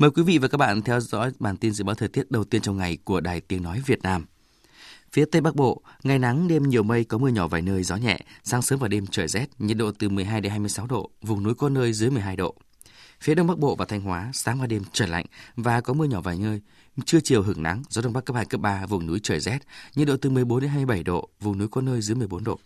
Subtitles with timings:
[0.00, 2.44] Mời quý vị và các bạn theo dõi bản tin dự báo thời tiết đầu
[2.44, 4.26] tiên trong ngày của Đài Tiếng Nói Việt Nam.
[5.12, 7.96] Phía Tây Bắc Bộ, ngày nắng, đêm nhiều mây, có mưa nhỏ vài nơi, gió
[7.96, 11.42] nhẹ, sáng sớm và đêm trời rét, nhiệt độ từ 12 đến 26 độ, vùng
[11.42, 12.54] núi có nơi dưới 12 độ.
[13.20, 15.26] Phía Đông Bắc Bộ và Thanh Hóa, sáng và đêm trời lạnh
[15.56, 16.60] và có mưa nhỏ vài nơi,
[17.04, 19.58] trưa chiều hưởng nắng, gió Đông Bắc cấp 2, cấp 3, vùng núi trời rét,
[19.94, 22.58] nhiệt độ từ 14 đến 27 độ, vùng núi có nơi dưới 14 độ.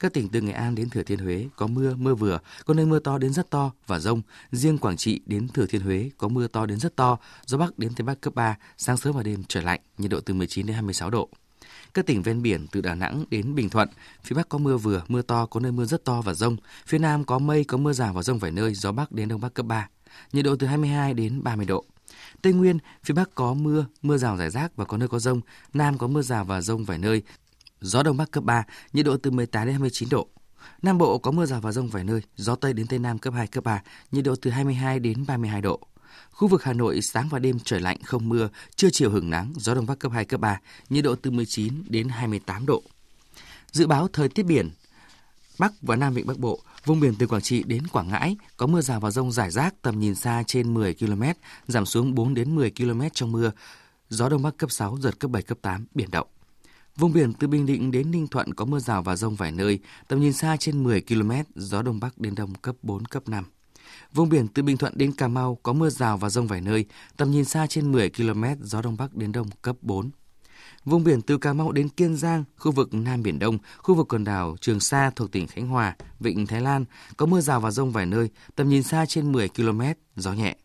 [0.00, 2.86] Các tỉnh từ Nghệ An đến Thừa Thiên Huế có mưa, mưa vừa, có nơi
[2.86, 4.22] mưa to đến rất to và rông.
[4.52, 7.78] Riêng Quảng Trị đến Thừa Thiên Huế có mưa to đến rất to, gió Bắc
[7.78, 10.66] đến Tây Bắc cấp 3, sáng sớm và đêm trời lạnh, nhiệt độ từ 19
[10.66, 11.28] đến 26 độ.
[11.94, 13.88] Các tỉnh ven biển từ Đà Nẵng đến Bình Thuận,
[14.22, 16.56] phía Bắc có mưa vừa, mưa to, có nơi mưa rất to và rông.
[16.86, 19.40] Phía Nam có mây, có mưa rào và rông vài nơi, gió Bắc đến Đông
[19.40, 19.88] Bắc cấp 3.
[20.32, 21.84] Nhiệt độ từ 22 đến 30 độ.
[22.42, 25.40] Tây Nguyên, phía Bắc có mưa, mưa rào rải rác và có nơi có rông.
[25.74, 27.22] Nam có mưa rào và rông vài nơi,
[27.82, 30.28] gió Đông Bắc cấp 3, nhiệt độ từ 18 đến 29 độ.
[30.82, 33.34] Nam Bộ có mưa rào và rông vài nơi, gió Tây đến Tây Nam cấp
[33.34, 33.82] 2, cấp 3,
[34.12, 35.80] nhiệt độ từ 22 đến 32 độ.
[36.30, 39.52] Khu vực Hà Nội sáng và đêm trời lạnh không mưa, trưa chiều hưởng nắng,
[39.56, 42.82] gió Đông Bắc cấp 2, cấp 3, nhiệt độ từ 19 đến 28 độ.
[43.72, 44.70] Dự báo thời tiết biển
[45.58, 48.66] Bắc và Nam Vịnh Bắc Bộ, vùng biển từ Quảng Trị đến Quảng Ngãi có
[48.66, 51.22] mưa rào và rông rải rác tầm nhìn xa trên 10 km,
[51.68, 53.52] giảm xuống 4 đến 10 km trong mưa.
[54.08, 56.26] Gió Đông Bắc cấp 6, giật cấp 7, cấp 8, biển động.
[56.96, 59.78] Vùng biển từ Bình Định đến Ninh Thuận có mưa rào và rông vài nơi,
[60.08, 63.44] tầm nhìn xa trên 10 km, gió Đông Bắc đến Đông cấp 4, cấp 5.
[64.12, 66.84] Vùng biển từ Bình Thuận đến Cà Mau có mưa rào và rông vài nơi,
[67.16, 70.10] tầm nhìn xa trên 10 km, gió Đông Bắc đến Đông cấp 4.
[70.84, 74.08] Vùng biển từ Cà Mau đến Kiên Giang, khu vực Nam Biển Đông, khu vực
[74.08, 76.84] quần đảo Trường Sa thuộc tỉnh Khánh Hòa, Vịnh Thái Lan
[77.16, 79.80] có mưa rào và rông vài nơi, tầm nhìn xa trên 10 km,
[80.16, 80.56] gió nhẹ.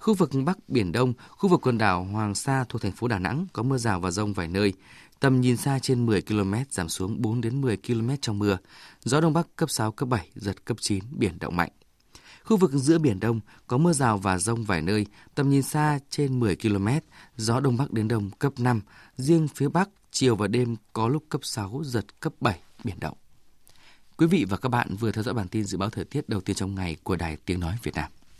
[0.00, 3.18] Khu vực Bắc Biển Đông, khu vực quần đảo Hoàng Sa thuộc thành phố Đà
[3.18, 4.72] Nẵng có mưa rào và rông vài nơi,
[5.20, 8.58] tầm nhìn xa trên 10 km giảm xuống 4 đến 10 km trong mưa.
[9.02, 11.70] Gió Đông Bắc cấp 6, cấp 7, giật cấp 9, biển động mạnh.
[12.44, 15.98] Khu vực giữa Biển Đông có mưa rào và rông vài nơi, tầm nhìn xa
[16.10, 16.88] trên 10 km,
[17.36, 18.80] gió Đông Bắc đến Đông cấp 5,
[19.16, 23.16] riêng phía Bắc chiều và đêm có lúc cấp 6, giật cấp 7, biển động.
[24.16, 26.40] Quý vị và các bạn vừa theo dõi bản tin dự báo thời tiết đầu
[26.40, 28.10] tiên trong ngày của Đài Tiếng Nói Việt Nam.